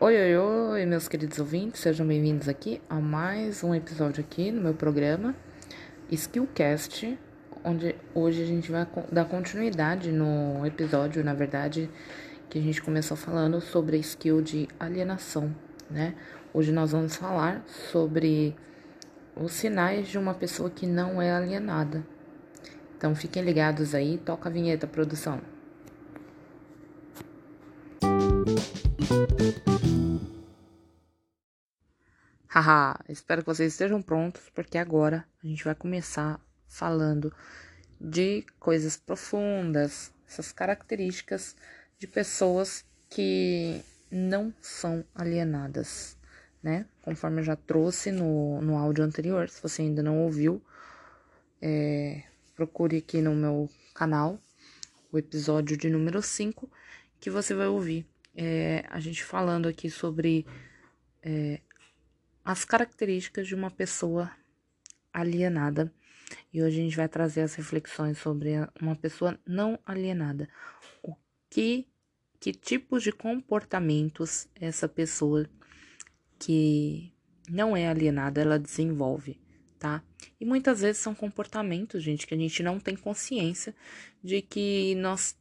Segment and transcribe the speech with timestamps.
[0.00, 4.60] Oi, oi, oi, meus queridos ouvintes, sejam bem-vindos aqui a mais um episódio aqui no
[4.60, 5.34] meu programa
[6.08, 7.18] Skillcast,
[7.64, 11.90] onde hoje a gente vai dar continuidade no episódio, na verdade,
[12.48, 15.52] que a gente começou falando sobre a skill de alienação,
[15.90, 16.14] né?
[16.54, 18.54] Hoje nós vamos falar sobre
[19.34, 22.06] os sinais de uma pessoa que não é alienada.
[22.96, 25.40] Então fiquem ligados aí, toca a vinheta, produção.
[32.68, 37.34] Haha, espero que vocês estejam prontos, porque agora a gente vai começar falando
[37.98, 41.56] de coisas profundas, essas características
[41.98, 46.18] de pessoas que não são alienadas,
[46.62, 46.84] né?
[47.00, 50.62] Conforme eu já trouxe no, no áudio anterior, se você ainda não ouviu,
[51.62, 52.22] é,
[52.54, 54.38] procure aqui no meu canal
[55.10, 56.70] o episódio de número 5,
[57.18, 60.44] que você vai ouvir é, a gente falando aqui sobre
[61.22, 61.62] é,
[62.48, 64.34] as características de uma pessoa
[65.12, 65.92] alienada.
[66.50, 70.48] E hoje a gente vai trazer as reflexões sobre uma pessoa não alienada.
[71.02, 71.14] O
[71.50, 71.86] que,
[72.40, 75.46] que tipos de comportamentos essa pessoa
[76.38, 77.12] que
[77.50, 79.38] não é alienada ela desenvolve,
[79.78, 80.02] tá?
[80.40, 83.74] E muitas vezes são comportamentos, gente, que a gente não tem consciência
[84.24, 85.36] de que nós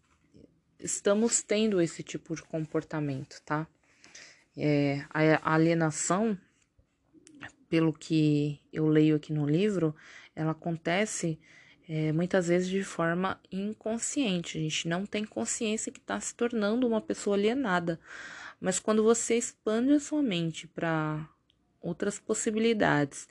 [0.78, 3.66] estamos tendo esse tipo de comportamento, tá?
[4.58, 6.38] É, a alienação
[7.70, 9.96] pelo que eu leio aqui no livro,
[10.36, 11.40] ela acontece
[11.88, 14.58] é, muitas vezes de forma inconsciente.
[14.58, 18.00] A gente não tem consciência que está se tornando uma pessoa alienada.
[18.60, 21.28] Mas quando você expande a sua mente para
[21.82, 23.28] outras possibilidades,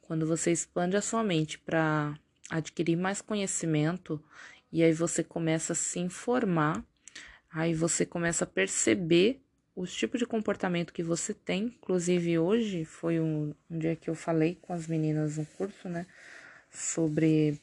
[0.00, 4.22] quando você expande a sua mente para adquirir mais conhecimento,
[4.72, 6.82] e aí você começa a se informar,
[7.50, 9.42] aí você começa a perceber
[9.78, 11.66] os tipos de comportamento que você tem.
[11.66, 16.06] Inclusive, hoje foi um, um dia que eu falei com as meninas no curso, né?
[16.70, 17.60] Sobre.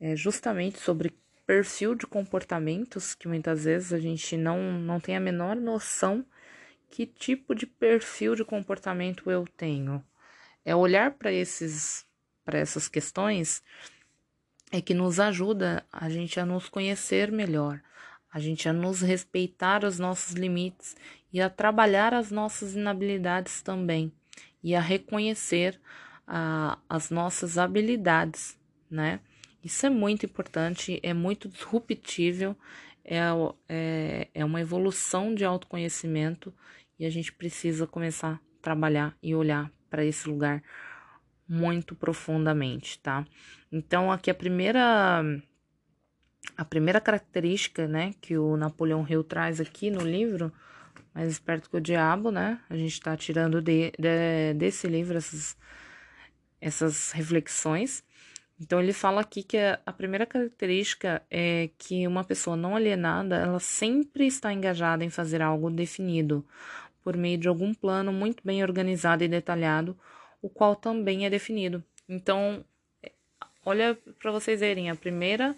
[0.00, 1.12] É, justamente sobre
[1.46, 6.24] perfil de comportamentos que muitas vezes a gente não, não tem a menor noção
[6.90, 10.02] que tipo de perfil de comportamento eu tenho.
[10.64, 12.06] É olhar para esses
[12.44, 13.62] para essas questões
[14.70, 17.80] é que nos ajuda a gente a nos conhecer melhor,
[18.32, 20.96] a gente a nos respeitar os nossos limites
[21.32, 24.12] e a trabalhar as nossas inabilidades também
[24.62, 25.80] e a reconhecer
[26.26, 28.58] a, as nossas habilidades,
[28.90, 29.20] né?
[29.64, 32.56] Isso é muito importante, é muito disruptível,
[33.04, 33.18] é,
[33.68, 36.52] é, é uma evolução de autoconhecimento
[36.98, 40.62] e a gente precisa começar a trabalhar e olhar para esse lugar
[41.48, 43.26] muito profundamente, tá?
[43.72, 45.22] Então, aqui a primeira
[46.56, 50.52] a primeira característica, né, que o Napoleão Hill traz aqui no livro,
[51.14, 55.56] Mais Esperto que o Diabo, né, a gente está tirando de, de, desse livro essas,
[56.60, 58.02] essas reflexões.
[58.60, 63.60] Então, ele fala aqui que a primeira característica é que uma pessoa não alienada, ela
[63.60, 66.44] sempre está engajada em fazer algo definido,
[67.04, 69.96] por meio de algum plano muito bem organizado e detalhado,
[70.42, 71.84] o qual também é definido.
[72.08, 72.64] Então,
[73.64, 75.54] olha para vocês verem, a primeira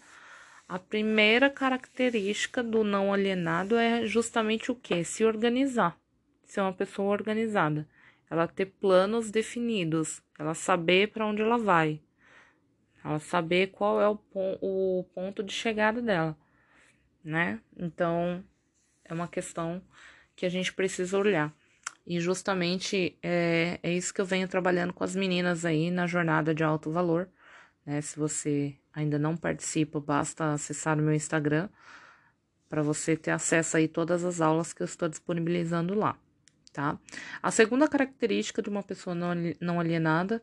[0.70, 5.02] a primeira característica do não alienado é justamente o que?
[5.02, 5.98] Se organizar.
[6.44, 7.88] Ser uma pessoa organizada.
[8.30, 10.22] Ela ter planos definidos.
[10.38, 12.00] Ela saber para onde ela vai.
[13.04, 16.38] Ela saber qual é o, o ponto de chegada dela.
[17.24, 17.58] Né?
[17.76, 18.44] Então,
[19.04, 19.82] é uma questão
[20.36, 21.52] que a gente precisa olhar.
[22.06, 26.54] E justamente é, é isso que eu venho trabalhando com as meninas aí na jornada
[26.54, 27.28] de alto valor.
[27.90, 28.00] Né?
[28.00, 31.68] Se você ainda não participa, basta acessar o meu Instagram
[32.68, 36.16] para você ter acesso aí todas as aulas que eu estou disponibilizando lá,
[36.72, 36.96] tá?
[37.42, 39.16] A segunda característica de uma pessoa
[39.60, 40.40] não alienada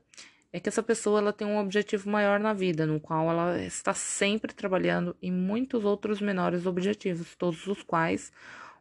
[0.52, 3.94] é que essa pessoa ela tem um objetivo maior na vida, no qual ela está
[3.94, 8.30] sempre trabalhando em muitos outros menores objetivos, todos os quais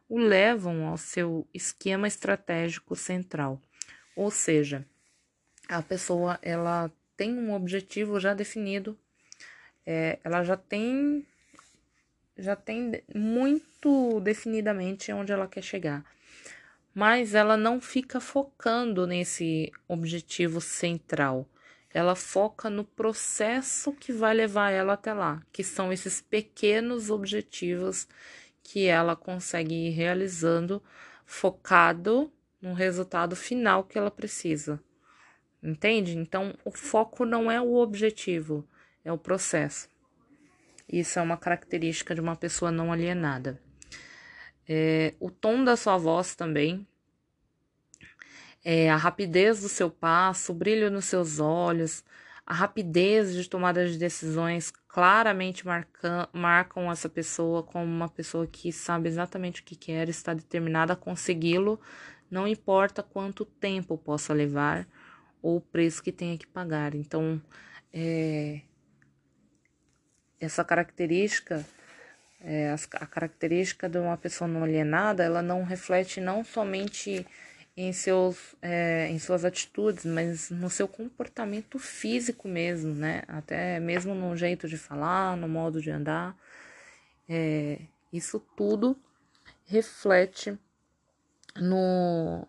[0.09, 3.61] o levam ao seu esquema estratégico central.
[4.13, 4.85] Ou seja,
[5.69, 8.97] a pessoa ela tem um objetivo já definido
[9.87, 11.25] é, ela já tem
[12.37, 16.05] já tem muito definidamente onde ela quer chegar.
[16.93, 21.47] Mas ela não fica focando nesse objetivo central.
[21.91, 28.07] Ela foca no processo que vai levar ela até lá, que são esses pequenos objetivos
[28.61, 30.83] que ela consegue ir realizando
[31.25, 32.31] focado
[32.61, 34.79] no resultado final que ela precisa.
[35.67, 36.17] Entende?
[36.17, 38.65] Então, o foco não é o objetivo,
[39.03, 39.89] é o processo.
[40.87, 43.61] Isso é uma característica de uma pessoa não alienada.
[44.65, 46.87] É, o tom da sua voz também
[48.63, 52.01] é, a rapidez do seu passo, o brilho nos seus olhos,
[52.45, 58.71] a rapidez de tomada de decisões claramente marcam, marcam essa pessoa como uma pessoa que
[58.71, 61.77] sabe exatamente o que quer, está determinada a consegui-lo,
[62.31, 64.87] não importa quanto tempo possa levar
[65.41, 66.95] ou o preço que tenha que pagar.
[66.95, 67.41] Então,
[67.93, 68.61] é,
[70.39, 71.65] essa característica,
[72.41, 77.25] é, a característica de uma pessoa não alienada, ela não reflete não somente
[77.75, 83.23] em, seus, é, em suas atitudes, mas no seu comportamento físico mesmo, né?
[83.27, 86.35] Até mesmo no jeito de falar, no modo de andar.
[87.29, 87.79] É,
[88.11, 88.97] isso tudo
[89.65, 90.57] reflete
[91.55, 92.47] no,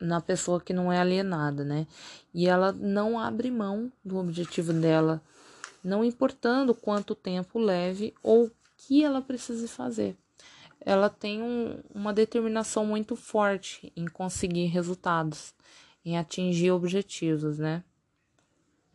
[0.00, 1.86] na pessoa que não é alienada, né?
[2.32, 5.22] E ela não abre mão do objetivo dela,
[5.82, 10.16] não importando quanto tempo leve ou que ela precise fazer
[10.88, 15.54] ela tem um, uma determinação muito forte em conseguir resultados,
[16.04, 17.84] em atingir objetivos, né?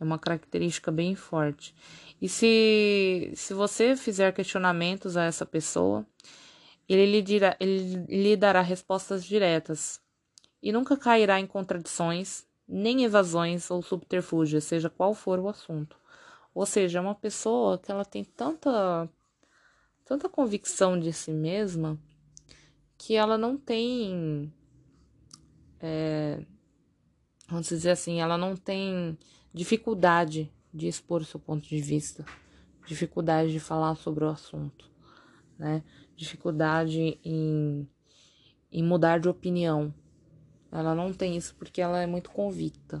[0.00, 1.74] É uma característica bem forte.
[2.20, 6.04] E se, se você fizer questionamentos a essa pessoa,
[6.88, 10.00] ele lhe, dirá, ele lhe dará respostas diretas
[10.64, 15.98] e nunca cairá em contradições, nem evasões ou subterfúgios, seja qual for o assunto.
[16.54, 19.06] Ou seja, é uma pessoa que ela tem tanta
[20.06, 21.98] tanta convicção de si mesma
[22.96, 24.50] que ela não tem.
[25.80, 26.42] É,
[27.46, 29.18] vamos dizer assim, ela não tem
[29.52, 32.24] dificuldade de expor seu ponto de vista,
[32.86, 34.90] dificuldade de falar sobre o assunto,
[35.58, 35.84] né?
[36.16, 37.86] Dificuldade em,
[38.72, 39.92] em mudar de opinião.
[40.74, 43.00] Ela não tem isso porque ela é muito convicta.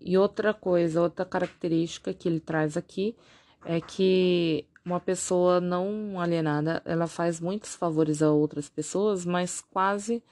[0.00, 3.14] E outra coisa, outra característica que ele traz aqui
[3.62, 10.22] é que uma pessoa não alienada, ela faz muitos favores a outras pessoas, mas quase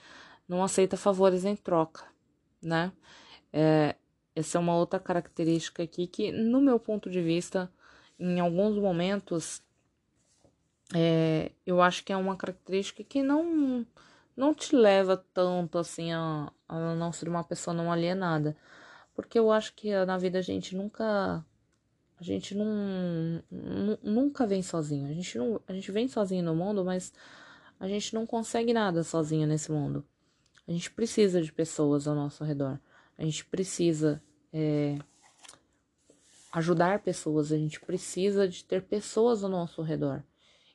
[0.49, 2.05] não aceita favores em troca,
[2.61, 2.91] né?
[3.53, 3.97] É,
[4.35, 7.71] essa é uma outra característica aqui que, no meu ponto de vista,
[8.19, 9.63] em alguns momentos,
[10.95, 13.87] é, eu acho que é uma característica que não
[14.37, 18.57] não te leva tanto assim a, a não ser uma pessoa não alienada,
[19.15, 21.45] porque eu acho que na vida a gente nunca
[22.23, 23.43] a gente não,
[24.01, 25.11] nunca vem sozinho.
[25.11, 27.13] A gente, não, a gente vem sozinho no mundo, mas
[27.81, 30.07] a gente não consegue nada sozinho nesse mundo.
[30.69, 32.79] A gente precisa de pessoas ao nosso redor.
[33.19, 34.97] A gente precisa é,
[36.53, 37.51] ajudar pessoas.
[37.51, 40.23] A gente precisa de ter pessoas ao nosso redor.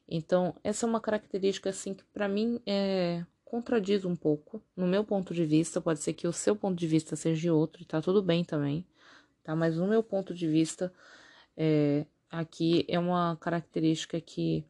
[0.06, 5.06] Então, essa é uma característica assim que para mim é, contradiz um pouco, no meu
[5.06, 5.80] ponto de vista.
[5.80, 8.86] Pode ser que o seu ponto de vista seja outro, e tá tudo bem também,
[9.44, 9.56] tá?
[9.56, 10.94] Mas no meu ponto de vista,
[11.56, 14.66] é, aqui é uma característica que,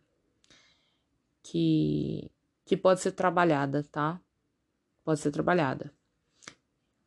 [1.41, 2.29] que,
[2.65, 4.21] que pode ser trabalhada, tá?
[5.03, 5.91] Pode ser trabalhada.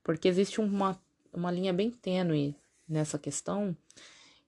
[0.02, 1.00] Porque existe uma,
[1.32, 2.56] uma linha bem tênue
[2.88, 3.76] nessa questão,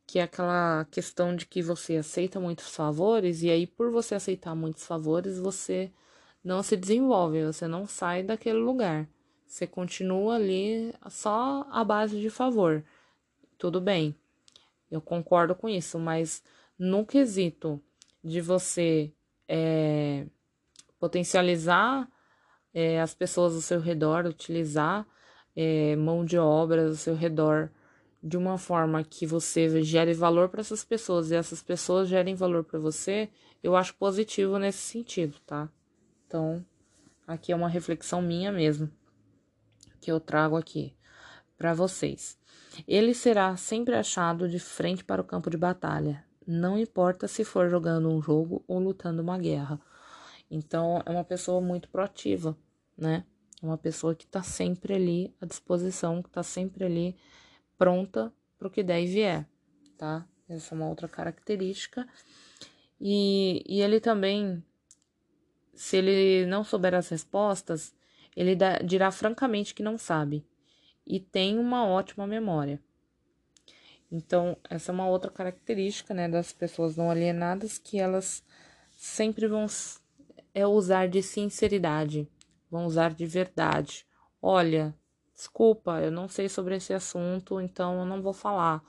[0.07, 4.57] que é aquela questão de que você aceita muitos favores, e aí, por você aceitar
[4.57, 5.93] muitos favores, você
[6.45, 9.09] não se desenvolve, você não sai daquele lugar.
[9.47, 12.83] Você continua ali só à base de favor.
[13.59, 14.17] Tudo bem.
[14.91, 16.43] Eu concordo com isso, mas
[16.79, 17.81] no quesito
[18.25, 19.13] de você
[19.49, 20.27] é,
[20.99, 22.09] potencializar
[22.73, 25.07] é, as pessoas ao seu redor, utilizar
[25.55, 27.71] é, mão de obra ao seu redor
[28.23, 32.65] de uma forma que você gere valor para essas pessoas e essas pessoas gerem valor
[32.65, 33.29] para você,
[33.63, 35.69] eu acho positivo nesse sentido, tá?
[36.33, 36.65] Então,
[37.27, 38.91] aqui é uma reflexão minha mesmo
[40.01, 40.97] que eu trago aqui
[41.59, 42.39] para vocês.
[42.89, 47.69] Ele será sempre achado de frente para o campo de batalha, não importa se for
[47.69, 49.79] jogando um jogo ou lutando uma guerra.
[50.51, 52.57] Então, é uma pessoa muito proativa,
[52.97, 53.27] né?
[53.63, 57.15] É uma pessoa que está sempre ali à disposição, que está sempre ali
[57.77, 59.47] pronta para o que der e vier,
[59.99, 60.27] tá?
[60.49, 62.09] Essa é uma outra característica.
[62.99, 64.65] E, e ele também,
[65.75, 67.95] se ele não souber as respostas,
[68.37, 70.45] ele dá, dirá francamente que não sabe
[71.07, 72.81] e tem uma ótima memória.
[74.11, 78.45] Então, essa é uma outra característica, né, das pessoas não alienadas que elas
[78.91, 79.67] sempre vão
[80.55, 82.29] é usar de sinceridade,
[82.71, 84.07] vão usar de verdade.
[84.41, 84.95] Olha,
[85.35, 88.85] desculpa, eu não sei sobre esse assunto, então eu não vou falar.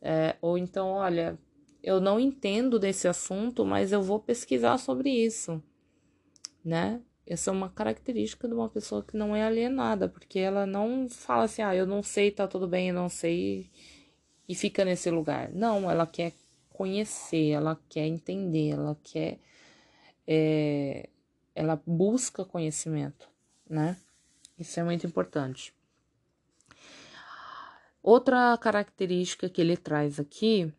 [0.00, 1.38] É, ou então, olha,
[1.82, 5.62] eu não entendo desse assunto, mas eu vou pesquisar sobre isso,
[6.66, 7.00] né?
[7.24, 11.44] Essa é uma característica de uma pessoa que não é alienada, porque ela não fala
[11.44, 13.70] assim, ah, eu não sei, tá tudo bem, eu não sei,
[14.48, 15.50] e fica nesse lugar.
[15.52, 16.32] Não, ela quer
[16.70, 19.38] conhecer, ela quer entender, ela quer.
[20.26, 21.08] É,
[21.54, 23.28] ela busca conhecimento,
[23.68, 23.96] né?
[24.58, 25.72] Isso é muito importante.
[28.02, 30.72] Outra característica que ele traz aqui,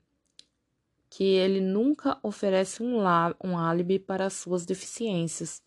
[1.09, 5.61] que ele nunca oferece um, lá, um álibi para as suas deficiências,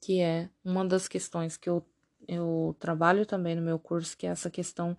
[0.00, 1.84] que é uma das questões que eu,
[2.26, 4.96] eu trabalho também no meu curso, que é essa questão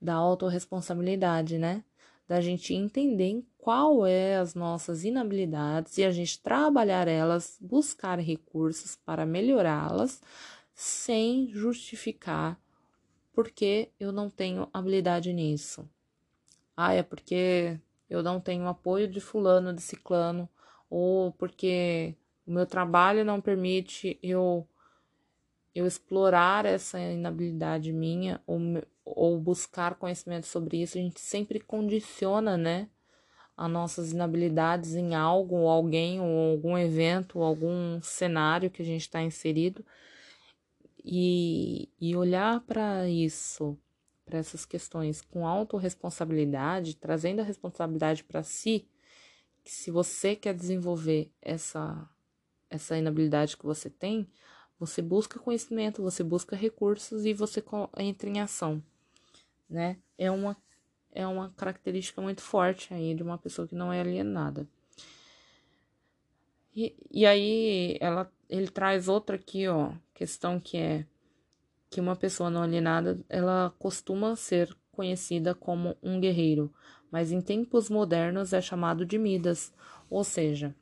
[0.00, 1.84] da autorresponsabilidade, né?
[2.28, 8.96] Da gente entender qual é as nossas inabilidades e a gente trabalhar elas, buscar recursos
[8.96, 10.20] para melhorá-las,
[10.74, 12.58] sem justificar
[13.32, 15.88] porque eu não tenho habilidade nisso.
[16.76, 17.78] Ah, é porque
[18.08, 20.48] eu não tenho apoio de fulano, de ciclano,
[20.88, 22.14] ou porque
[22.52, 24.68] o meu trabalho não permite eu
[25.74, 28.60] eu explorar essa inabilidade minha ou,
[29.06, 32.90] ou buscar conhecimento sobre isso, a gente sempre condiciona, né,
[33.56, 38.84] as nossas inabilidades em algo, ou alguém, ou algum evento, ou algum cenário que a
[38.84, 39.82] gente está inserido.
[41.02, 43.78] E, e olhar para isso,
[44.26, 48.86] para essas questões com autorresponsabilidade, trazendo a responsabilidade para si,
[49.64, 52.08] que se você quer desenvolver essa,
[52.72, 54.26] essa inabilidade que você tem,
[54.80, 57.62] você busca conhecimento, você busca recursos e você
[57.98, 58.82] entra em ação,
[59.68, 59.98] né?
[60.16, 60.56] É uma,
[61.12, 64.66] é uma característica muito forte aí de uma pessoa que não é alienada.
[66.74, 71.06] E, e aí ela, ele traz outra aqui, ó, questão que é
[71.90, 76.72] que uma pessoa não alienada, ela costuma ser conhecida como um guerreiro,
[77.10, 79.74] mas em tempos modernos é chamado de Midas,
[80.08, 80.74] ou seja,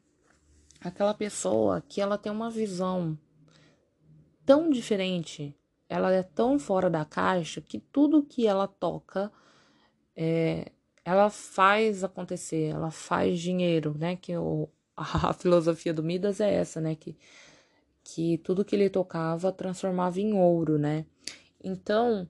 [0.81, 3.19] aquela pessoa que ela tem uma visão
[4.45, 5.55] tão diferente,
[5.89, 9.31] ela é tão fora da caixa que tudo que ela toca
[10.17, 10.73] é,
[11.05, 14.17] ela faz acontecer, ela faz dinheiro, né?
[14.17, 16.95] Que o, a filosofia do Midas é essa, né?
[16.95, 17.17] Que,
[18.05, 21.07] que tudo que ele tocava transformava em ouro, né?
[21.63, 22.29] Então,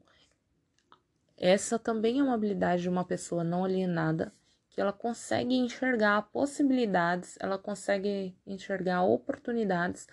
[1.37, 4.33] essa também é uma habilidade de uma pessoa não alienada,
[4.81, 10.09] que ela consegue enxergar possibilidades, ela consegue enxergar oportunidades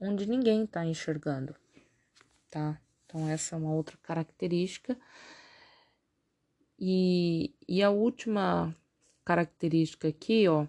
[0.00, 1.56] onde ninguém está enxergando,
[2.48, 2.80] tá?
[3.04, 4.96] Então, essa é uma outra característica.
[6.78, 8.72] E, e a última
[9.24, 10.68] característica aqui, ó,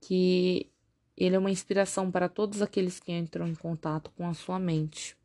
[0.00, 0.68] que
[1.16, 5.16] ele é uma inspiração para todos aqueles que entram em contato com a sua mente.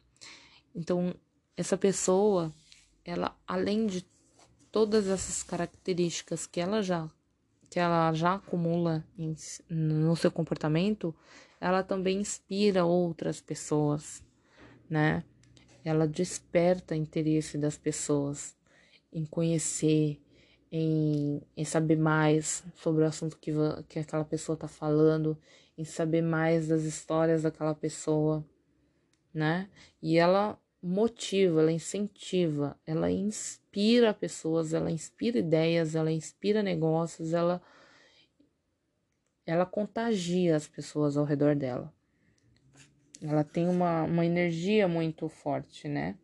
[0.76, 1.16] Então,
[1.56, 2.54] essa pessoa,
[3.04, 4.06] ela além de
[4.72, 7.10] todas essas características que ela já
[7.70, 9.36] que ela já acumula em,
[9.70, 11.14] no seu comportamento,
[11.60, 14.24] ela também inspira outras pessoas,
[14.90, 15.24] né?
[15.84, 18.56] Ela desperta interesse das pessoas
[19.12, 20.22] em conhecer,
[20.72, 23.52] em, em saber mais sobre o assunto que,
[23.90, 25.38] que aquela pessoa está falando,
[25.78, 28.46] em saber mais das histórias daquela pessoa,
[29.34, 29.70] né?
[30.02, 37.62] E ela motiva, ela incentiva, ela inspira pessoas, ela inspira ideias, ela inspira negócios, ela
[39.46, 41.94] ela contagia as pessoas ao redor dela.
[43.22, 46.18] Ela tem uma, uma energia muito forte, né?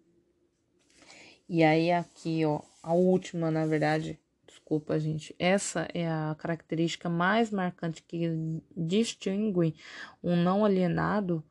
[1.47, 5.33] E aí aqui, ó, a última, na verdade, desculpa, gente.
[5.39, 8.29] Essa é a característica mais marcante que
[8.75, 9.75] distingue
[10.21, 11.43] um não alienado.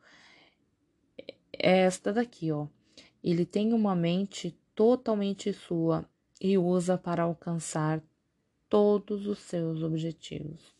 [1.53, 2.67] É esta daqui, ó.
[3.23, 6.05] Ele tem uma mente totalmente sua
[6.41, 8.03] e usa para alcançar
[8.69, 10.75] todos os seus objetivos.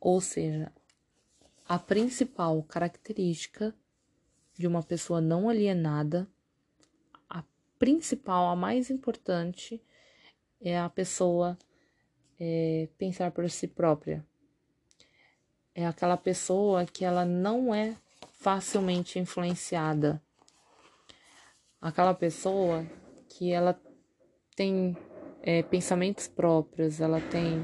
[0.00, 0.72] Ou seja,
[1.68, 3.74] a principal característica
[4.54, 6.28] de uma pessoa não alienada,
[7.28, 7.42] a
[7.78, 9.82] principal, a mais importante,
[10.60, 11.58] é a pessoa
[12.38, 14.24] é, pensar por si própria.
[15.74, 17.96] É aquela pessoa que ela não é
[18.32, 20.22] facilmente influenciada.
[21.84, 22.82] Aquela pessoa
[23.28, 23.78] que ela
[24.56, 24.96] tem
[25.42, 27.62] é, pensamentos próprios, ela tem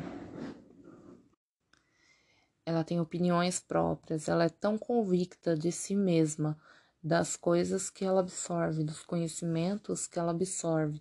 [2.66, 6.60] ela tem opiniões próprias, ela é tão convicta de si mesma,
[7.02, 11.00] das coisas que ela absorve, dos conhecimentos que ela absorve,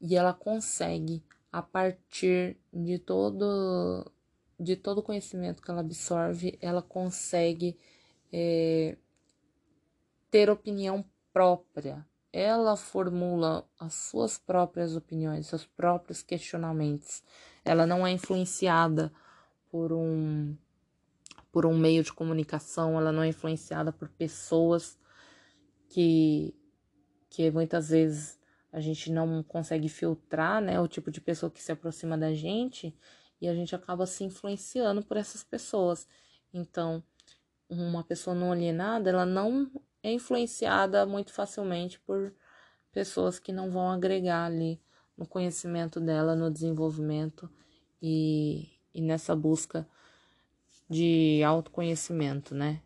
[0.00, 4.10] e ela consegue a partir de todo
[4.58, 7.78] de todo conhecimento que ela absorve, ela consegue
[8.32, 8.96] é,
[10.32, 12.09] ter opinião própria.
[12.32, 17.22] Ela formula as suas próprias opiniões, seus próprios questionamentos.
[17.64, 19.12] Ela não é influenciada
[19.70, 20.56] por um
[21.52, 24.96] por um meio de comunicação, ela não é influenciada por pessoas
[25.88, 26.54] que
[27.28, 28.38] que muitas vezes
[28.72, 32.94] a gente não consegue filtrar, né, o tipo de pessoa que se aproxima da gente
[33.40, 36.06] e a gente acaba se influenciando por essas pessoas.
[36.52, 37.02] Então,
[37.68, 39.70] uma pessoa não alienada, ela não
[40.02, 42.32] é influenciada muito facilmente por
[42.92, 44.80] pessoas que não vão agregar ali
[45.16, 47.48] no conhecimento dela, no desenvolvimento
[48.02, 49.86] e, e nessa busca
[50.88, 52.80] de autoconhecimento, né?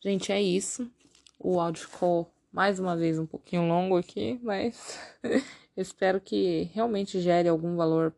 [0.00, 0.90] Gente, é isso.
[1.38, 4.98] O áudio ficou mais uma vez um pouquinho longo aqui, mas
[5.76, 8.14] espero que realmente gere algum valor,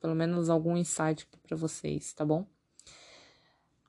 [0.00, 2.46] pelo menos algum insight para vocês, tá bom?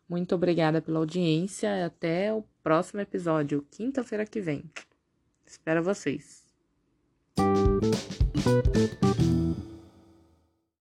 [0.09, 4.63] Muito obrigada pela audiência e até o próximo episódio, quinta-feira que vem.
[5.45, 6.43] Espero vocês.